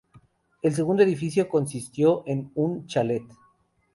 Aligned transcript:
El 0.63 0.73
segundo 0.73 1.03
edificio 1.03 1.47
consistió 1.47 2.23
en 2.25 2.49
un 2.55 2.87
chalet. 2.87 3.21